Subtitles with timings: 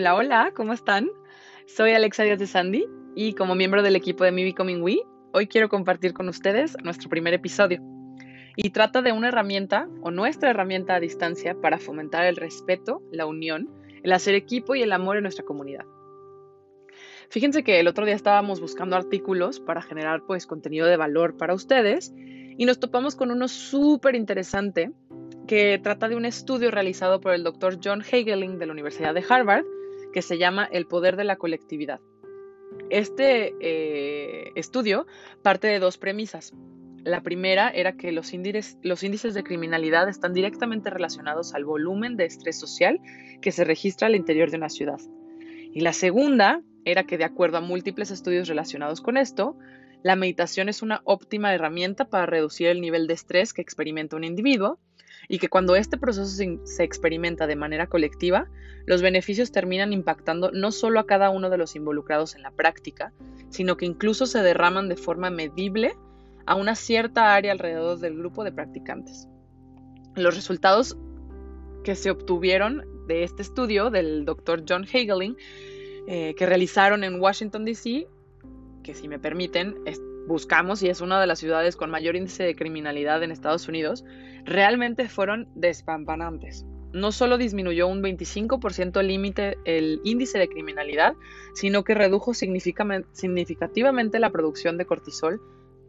[0.00, 1.10] Hola, hola, ¿cómo están?
[1.66, 5.00] Soy Alexa Díaz de Sandy y como miembro del equipo de Me Becoming We,
[5.32, 7.82] hoy quiero compartir con ustedes nuestro primer episodio.
[8.54, 13.26] Y trata de una herramienta o nuestra herramienta a distancia para fomentar el respeto, la
[13.26, 13.68] unión,
[14.04, 15.84] el hacer equipo y el amor en nuestra comunidad.
[17.28, 21.54] Fíjense que el otro día estábamos buscando artículos para generar pues contenido de valor para
[21.54, 22.14] ustedes
[22.56, 24.92] y nos topamos con uno súper interesante
[25.48, 29.24] que trata de un estudio realizado por el doctor John Hageling de la Universidad de
[29.28, 29.64] Harvard
[30.18, 32.00] que se llama El poder de la colectividad.
[32.90, 35.06] Este eh, estudio
[35.42, 36.54] parte de dos premisas.
[37.04, 42.16] La primera era que los índices, los índices de criminalidad están directamente relacionados al volumen
[42.16, 42.98] de estrés social
[43.40, 44.98] que se registra al interior de una ciudad.
[45.72, 49.56] Y la segunda era que de acuerdo a múltiples estudios relacionados con esto,
[50.02, 54.24] la meditación es una óptima herramienta para reducir el nivel de estrés que experimenta un
[54.24, 54.80] individuo
[55.26, 56.26] y que cuando este proceso
[56.64, 58.48] se experimenta de manera colectiva,
[58.86, 63.12] los beneficios terminan impactando no solo a cada uno de los involucrados en la práctica,
[63.50, 65.94] sino que incluso se derraman de forma medible
[66.46, 69.28] a una cierta área alrededor del grupo de practicantes.
[70.14, 70.96] Los resultados
[71.84, 74.64] que se obtuvieron de este estudio del Dr.
[74.68, 75.36] John Hageling,
[76.06, 78.06] eh, que realizaron en Washington, D.C.,
[78.82, 79.76] que si me permiten,
[80.28, 84.04] buscamos y es una de las ciudades con mayor índice de criminalidad en Estados Unidos,
[84.44, 86.64] realmente fueron despampanantes.
[86.92, 91.14] No solo disminuyó un 25% el límite el índice de criminalidad,
[91.54, 95.40] sino que redujo significativamente la producción de cortisol,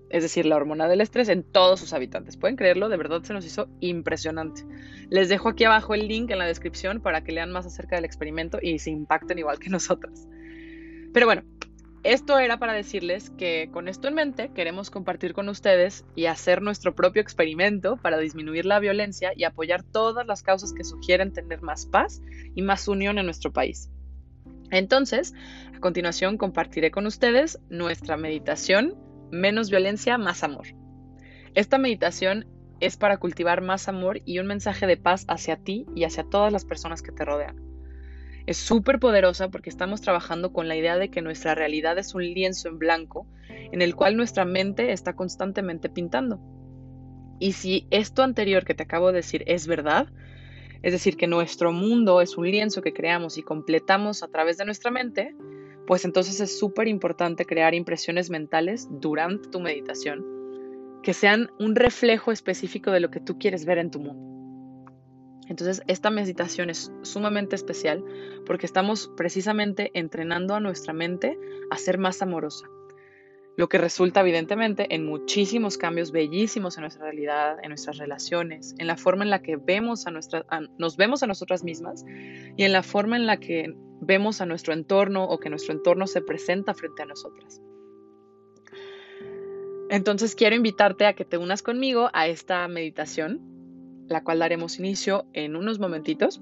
[0.10, 2.36] es decir, la hormona del estrés en todos sus habitantes.
[2.36, 2.90] ¿Pueden creerlo?
[2.90, 4.64] De verdad se nos hizo impresionante.
[5.10, 8.06] Les dejo aquí abajo el link en la descripción para que lean más acerca del
[8.06, 10.28] experimento y se impacten igual que nosotras.
[11.14, 11.44] Pero bueno,
[12.04, 16.62] esto era para decirles que con esto en mente queremos compartir con ustedes y hacer
[16.62, 21.62] nuestro propio experimento para disminuir la violencia y apoyar todas las causas que sugieren tener
[21.62, 22.22] más paz
[22.56, 23.90] y más unión en nuestro país.
[24.72, 25.34] Entonces,
[25.76, 28.96] a continuación compartiré con ustedes nuestra meditación
[29.32, 30.68] Menos violencia, más amor.
[31.54, 32.48] Esta meditación
[32.80, 36.52] es para cultivar más amor y un mensaje de paz hacia ti y hacia todas
[36.52, 37.69] las personas que te rodean.
[38.50, 42.24] Es súper poderosa porque estamos trabajando con la idea de que nuestra realidad es un
[42.24, 46.40] lienzo en blanco en el cual nuestra mente está constantemente pintando.
[47.38, 50.08] Y si esto anterior que te acabo de decir es verdad,
[50.82, 54.66] es decir, que nuestro mundo es un lienzo que creamos y completamos a través de
[54.66, 55.36] nuestra mente,
[55.86, 60.26] pues entonces es súper importante crear impresiones mentales durante tu meditación
[61.04, 64.39] que sean un reflejo específico de lo que tú quieres ver en tu mundo.
[65.50, 68.06] Entonces, esta meditación es sumamente especial
[68.46, 71.38] porque estamos precisamente entrenando a nuestra mente
[71.72, 72.70] a ser más amorosa,
[73.58, 78.86] lo que resulta evidentemente en muchísimos cambios bellísimos en nuestra realidad, en nuestras relaciones, en
[78.86, 80.46] la forma en la que vemos a nuestra,
[80.78, 82.06] nos vemos a nosotras mismas
[82.56, 86.06] y en la forma en la que vemos a nuestro entorno o que nuestro entorno
[86.06, 87.60] se presenta frente a nosotras.
[89.90, 93.59] Entonces quiero invitarte a que te unas conmigo a esta meditación
[94.10, 96.42] la cual daremos inicio en unos momentitos.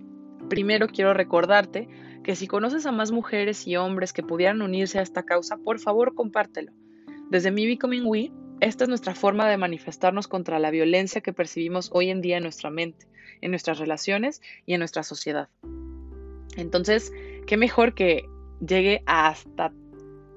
[0.50, 1.88] Primero quiero recordarte
[2.24, 5.80] que si conoces a más mujeres y hombres que pudieran unirse a esta causa, por
[5.80, 6.72] favor compártelo.
[7.30, 11.90] Desde Mi Becoming We, esta es nuestra forma de manifestarnos contra la violencia que percibimos
[11.94, 13.08] hoy en día en nuestra mente,
[13.42, 15.50] en nuestras relaciones y en nuestra sociedad.
[16.56, 17.14] Entonces,
[17.46, 18.26] qué mejor que
[18.66, 19.72] llegue hasta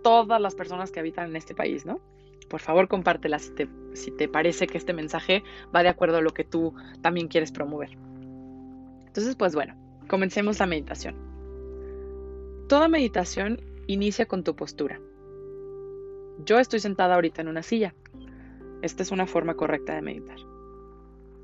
[0.03, 2.01] todas las personas que habitan en este país, ¿no?
[2.51, 5.45] Por favor compártela si te, si te parece que este mensaje
[5.75, 7.91] va de acuerdo a lo que tú también quieres promover.
[9.07, 9.77] Entonces, pues bueno,
[10.09, 11.15] comencemos la meditación.
[12.69, 15.01] Toda meditación inicia con tu postura.
[16.45, 17.95] Yo estoy sentada ahorita en una silla.
[18.83, 20.39] Esta es una forma correcta de meditar.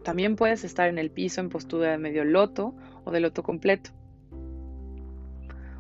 [0.03, 2.75] También puedes estar en el piso en postura de medio loto
[3.05, 3.91] o de loto completo.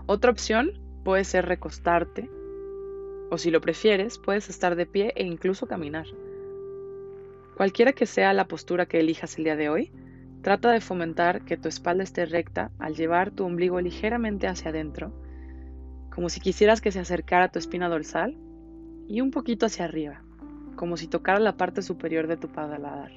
[0.06, 0.72] Otra opción
[1.04, 2.30] puede ser recostarte
[3.30, 6.06] o si lo prefieres, puedes estar de pie e incluso caminar.
[7.56, 9.90] Cualquiera que sea la postura que elijas el día de hoy,
[10.42, 15.12] trata de fomentar que tu espalda esté recta al llevar tu ombligo ligeramente hacia adentro,
[16.14, 18.36] como si quisieras que se acercara tu espina dorsal
[19.08, 20.22] y un poquito hacia arriba,
[20.76, 23.12] como si tocara la parte superior de tu paladar.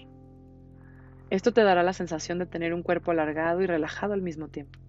[1.29, 4.79] Esto te dará la sensación de tener un cuerpo alargado y relajado al mismo tiempo.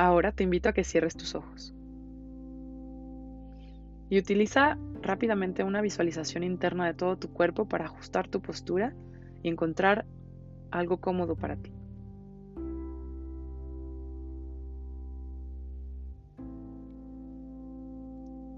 [0.00, 1.74] Ahora te invito a que cierres tus ojos.
[4.08, 8.94] Y utiliza rápidamente una visualización interna de todo tu cuerpo para ajustar tu postura
[9.42, 10.06] y encontrar
[10.70, 11.74] algo cómodo para ti.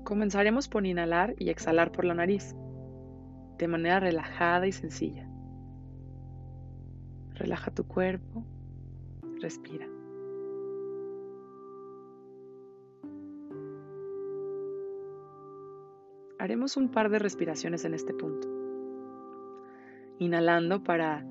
[0.04, 2.54] Comenzaremos por inhalar y exhalar por la nariz,
[3.58, 5.28] de manera relajada y sencilla.
[7.34, 8.44] Relaja tu cuerpo
[9.40, 9.91] Respira.
[16.42, 18.48] Haremos un par de respiraciones en este punto.
[20.18, 21.24] Inhalando para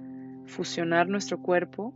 [0.45, 1.93] fusionar nuestro cuerpo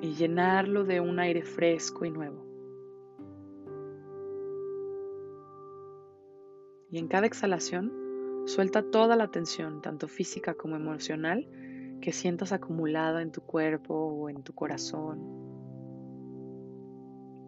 [0.00, 2.46] y llenarlo de un aire fresco y nuevo.
[6.92, 7.92] Y en cada exhalación,
[8.46, 11.48] suelta toda la tensión, tanto física como emocional,
[12.00, 15.18] que sientas acumulada en tu cuerpo o en tu corazón,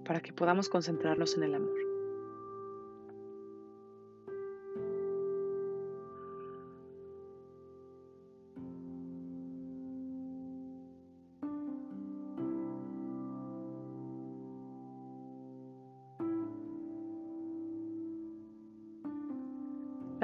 [0.04, 1.85] para que podamos concentrarnos en el amor.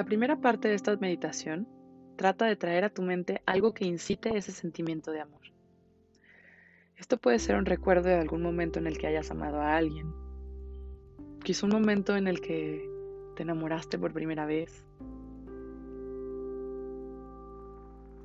[0.03, 1.69] La primera parte de esta meditación
[2.17, 5.43] trata de traer a tu mente algo que incite ese sentimiento de amor.
[6.97, 10.13] Esto puede ser un recuerdo de algún momento en el que hayas amado a alguien,
[11.45, 12.85] quizá un momento en el que
[13.37, 14.85] te enamoraste por primera vez.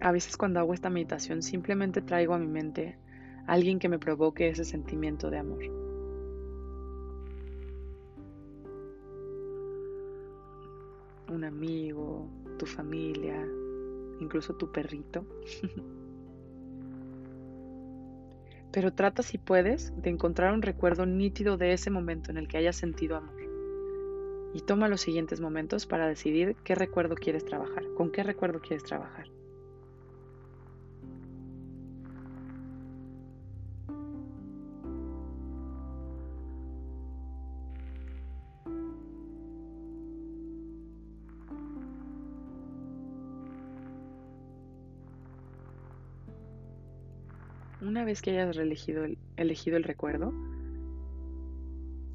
[0.01, 2.97] A veces cuando hago esta meditación simplemente traigo a mi mente
[3.45, 5.97] a alguien que me provoque ese sentimiento de amor.
[11.29, 13.45] Un amigo, tu familia,
[14.19, 15.25] incluso tu perrito.
[18.71, 22.57] Pero trata si puedes de encontrar un recuerdo nítido de ese momento en el que
[22.57, 23.35] hayas sentido amor.
[24.53, 28.83] Y toma los siguientes momentos para decidir qué recuerdo quieres trabajar, con qué recuerdo quieres
[28.83, 29.27] trabajar.
[47.79, 50.33] Una vez que hayas elegido el, recuerdo,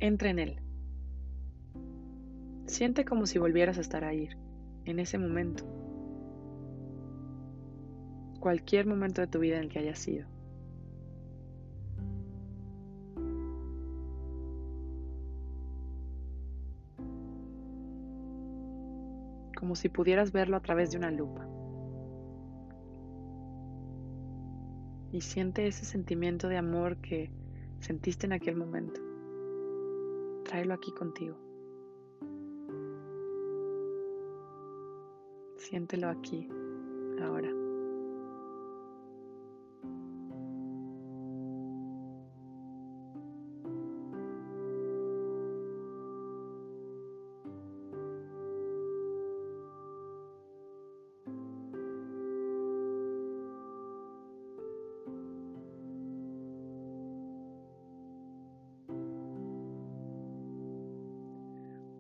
[0.01, 0.61] entra en él.
[2.67, 4.29] Siente como si volvieras a estar ahí,
[4.87, 5.65] en ese momento.
[8.41, 10.27] Cualquier momento de tu vida en el que hayas sido.
[19.57, 21.47] Como si pudieras verlo a través de una lupa.
[25.13, 27.31] Y siente ese sentimiento de amor que
[27.81, 29.01] sentiste en aquel momento.
[30.45, 31.37] Tráelo aquí contigo.
[35.59, 36.49] Siéntelo aquí,
[37.23, 37.62] ahora.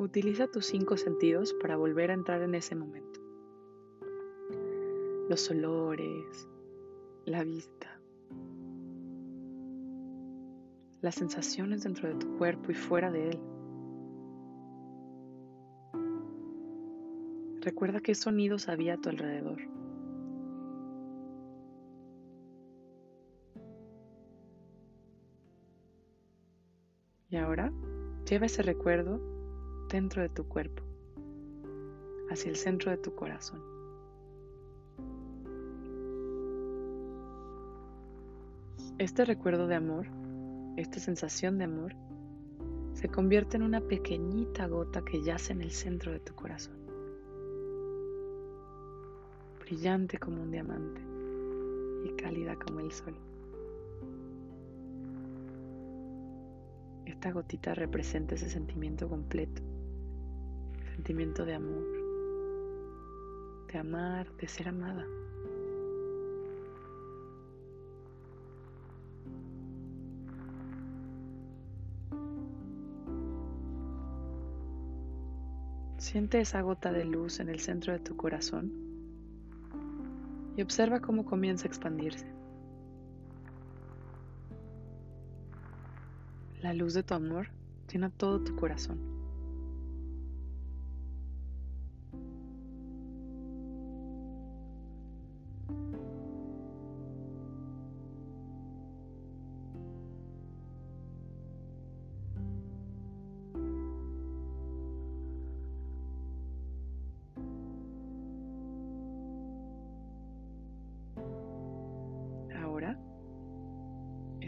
[0.03, 3.21] Utiliza tus cinco sentidos para volver a entrar en ese momento.
[5.29, 6.49] Los olores,
[7.25, 8.01] la vista,
[11.03, 13.41] las sensaciones dentro de tu cuerpo y fuera de él.
[17.61, 19.61] Recuerda qué sonidos había a tu alrededor.
[27.31, 27.73] Y ahora
[28.29, 29.42] lleva ese recuerdo
[29.93, 30.83] dentro de tu cuerpo,
[32.31, 33.61] hacia el centro de tu corazón.
[38.97, 40.07] Este recuerdo de amor,
[40.79, 41.95] esta sensación de amor,
[42.95, 46.77] se convierte en una pequeñita gota que yace en el centro de tu corazón,
[49.61, 51.03] brillante como un diamante
[52.07, 53.15] y cálida como el sol.
[57.05, 59.63] Esta gotita representa ese sentimiento completo
[61.03, 61.83] sentimiento de amor,
[63.73, 65.05] de amar, de ser amada.
[75.99, 78.73] Siente esa gota de luz en el centro de tu corazón
[80.57, 82.33] y observa cómo comienza a expandirse.
[86.61, 87.49] La luz de tu amor
[87.93, 89.12] llena todo tu corazón.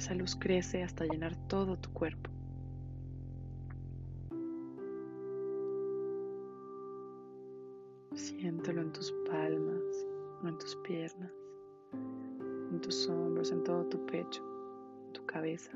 [0.05, 2.31] Esa luz crece hasta llenar todo tu cuerpo.
[8.15, 10.07] Siéntelo en tus palmas,
[10.45, 11.33] en tus piernas,
[12.71, 14.43] en tus hombros, en todo tu pecho,
[15.07, 15.73] en tu cabeza.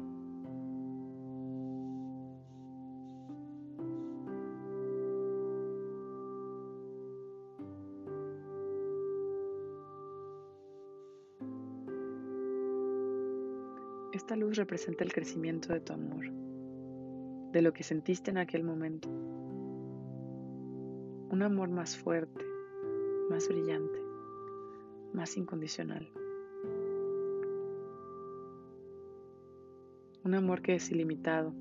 [14.19, 16.29] Esta luz representa el crecimiento de tu amor,
[17.53, 19.09] de lo que sentiste en aquel momento.
[21.31, 22.45] Un amor más fuerte,
[23.31, 24.03] más brillante,
[25.13, 26.11] más incondicional.
[30.25, 31.55] Un amor que es ilimitado,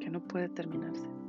[0.00, 1.23] que no puede terminarse.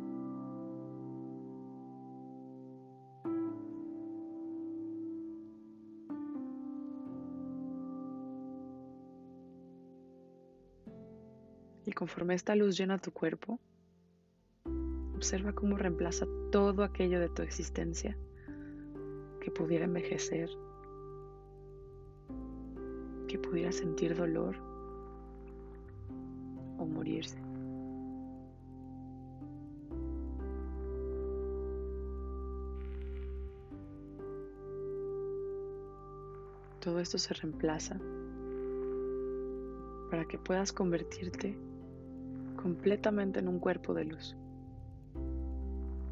[11.95, 13.59] Conforme esta luz llena tu cuerpo,
[15.15, 18.17] observa cómo reemplaza todo aquello de tu existencia
[19.39, 20.49] que pudiera envejecer,
[23.27, 24.57] que pudiera sentir dolor
[26.77, 27.37] o morirse.
[36.81, 37.99] Todo esto se reemplaza
[40.11, 41.57] para que puedas convertirte
[42.65, 44.35] completamente en un cuerpo de luz,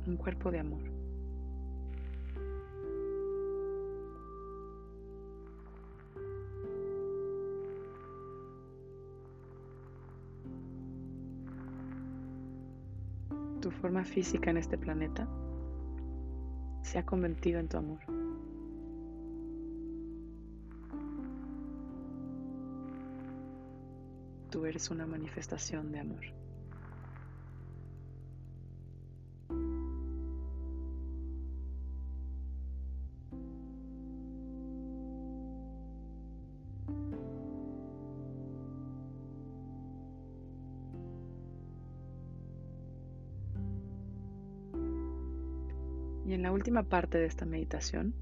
[0.06, 0.84] un cuerpo de amor.
[13.60, 15.28] Tu forma física en este planeta
[16.84, 18.33] se ha convertido en tu amor.
[24.54, 26.22] Tú eres una manifestación de amor.
[46.28, 48.14] Y en la última parte de esta meditación,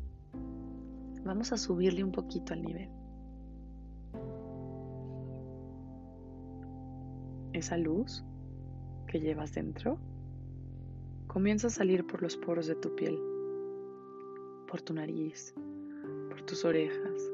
[1.25, 3.00] vamos a subirle un poquito al nivel.
[7.53, 8.23] Esa luz
[9.07, 9.97] que llevas dentro
[11.27, 13.19] comienza a salir por los poros de tu piel,
[14.67, 15.53] por tu nariz,
[16.29, 17.29] por tus orejas,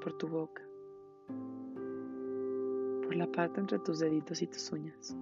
[0.00, 0.62] por tu boca,
[3.02, 5.16] por la parte entre tus deditos y tus uñas.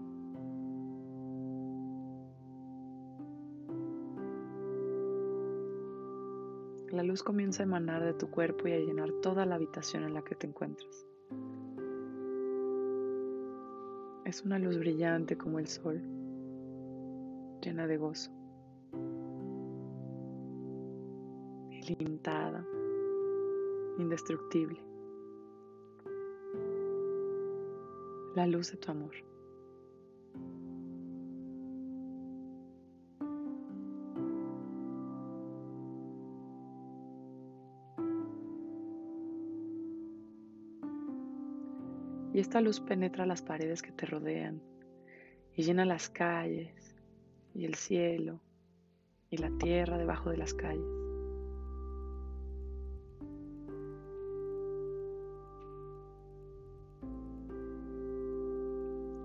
[6.90, 10.12] La luz comienza a emanar de tu cuerpo y a llenar toda la habitación en
[10.12, 11.06] la que te encuentras.
[14.30, 16.00] Es una luz brillante como el sol,
[17.60, 18.30] llena de gozo,
[21.72, 22.64] ilimitada,
[23.98, 24.80] indestructible.
[28.36, 29.29] La luz de tu amor.
[42.40, 44.62] Y esta luz penetra las paredes que te rodean
[45.54, 46.96] y llena las calles
[47.52, 48.40] y el cielo
[49.28, 50.82] y la tierra debajo de las calles.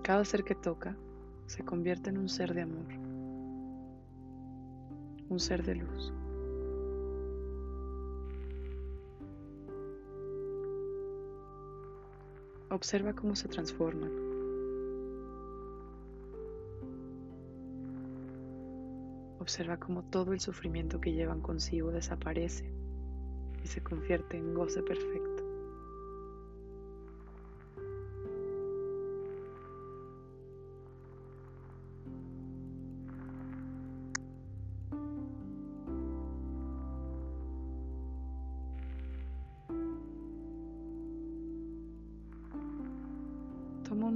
[0.02, 0.94] Cada ser que toca
[1.46, 2.92] se convierte en un ser de amor,
[5.30, 6.12] un ser de luz.
[12.76, 14.12] Observa cómo se transforman.
[19.38, 22.70] Observa cómo todo el sufrimiento que llevan consigo desaparece
[23.64, 25.45] y se convierte en goce perfecto.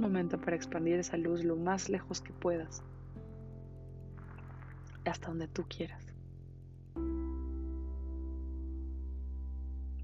[0.01, 2.83] Momento para expandir esa luz lo más lejos que puedas,
[5.05, 6.13] hasta donde tú quieras,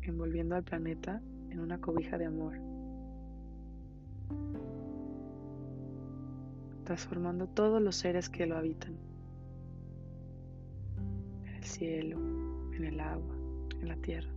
[0.02, 2.54] envolviendo al planeta en una cobija de amor,
[6.86, 8.96] transformando todos los seres que lo habitan,
[11.46, 12.18] en el cielo,
[12.74, 13.36] en el agua,
[13.82, 14.37] en la tierra.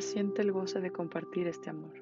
[0.00, 1.92] Siente el goce de compartir este amor.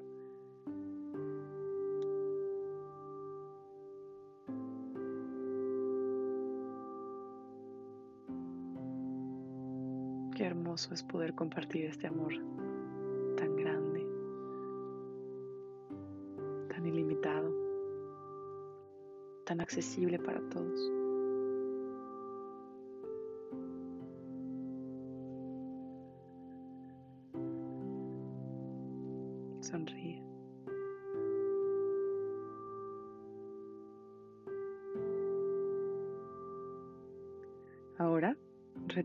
[10.35, 12.33] Qué hermoso es poder compartir este amor
[13.37, 14.07] tan grande,
[16.69, 17.53] tan ilimitado,
[19.45, 21.02] tan accesible para todos.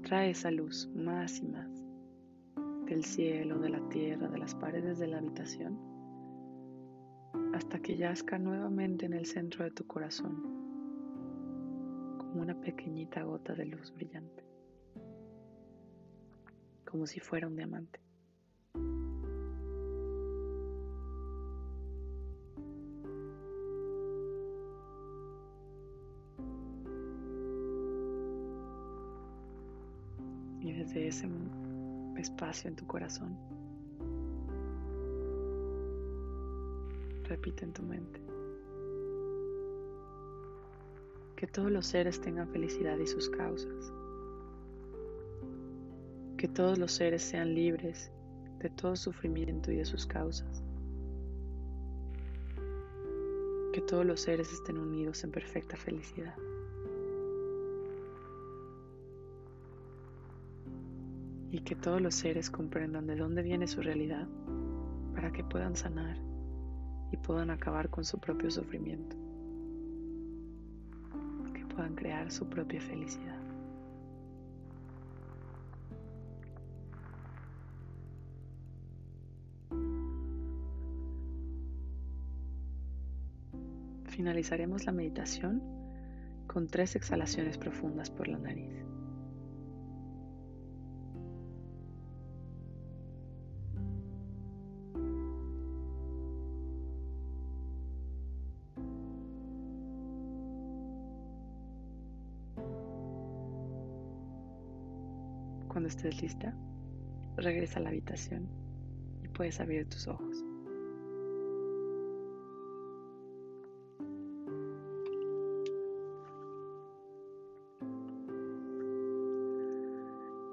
[0.09, 1.69] Retrae esa luz más y más
[2.87, 5.79] del cielo, de la tierra, de las paredes de la habitación,
[7.53, 10.43] hasta que yazca nuevamente en el centro de tu corazón,
[12.17, 14.47] como una pequeñita gota de luz brillante,
[16.87, 18.01] como si fuera un diamante.
[32.17, 33.37] Espacio en tu corazón,
[37.25, 38.21] repite en tu mente.
[41.37, 43.93] Que todos los seres tengan felicidad y sus causas,
[46.37, 48.11] que todos los seres sean libres
[48.59, 50.63] de todo sufrimiento y de sus causas,
[53.73, 56.35] que todos los seres estén unidos en perfecta felicidad.
[61.51, 64.27] Y que todos los seres comprendan de dónde viene su realidad
[65.15, 66.17] para que puedan sanar
[67.11, 69.17] y puedan acabar con su propio sufrimiento,
[71.55, 73.39] que puedan crear su propia felicidad.
[84.05, 85.63] Finalizaremos la meditación
[86.49, 88.85] con tres exhalaciones profundas por la nariz.
[105.99, 106.55] Estés lista,
[107.37, 108.49] regresa a la habitación
[109.25, 110.45] y puedes abrir tus ojos.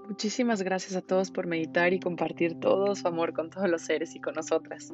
[0.08, 4.15] Muchísimas gracias a todos por meditar y compartir todo su amor con todos los seres
[4.15, 4.93] y con nosotras.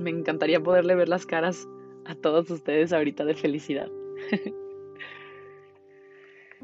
[0.00, 1.68] Me encantaría poderle ver las caras
[2.06, 3.88] a todos ustedes ahorita de felicidad.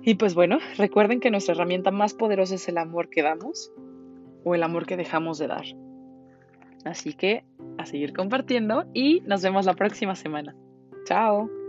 [0.02, 3.72] Y pues bueno, recuerden que nuestra herramienta más poderosa es el amor que damos
[4.44, 5.64] o el amor que dejamos de dar.
[6.84, 7.44] Así que
[7.76, 10.54] a seguir compartiendo y nos vemos la próxima semana.
[11.04, 11.59] Chao.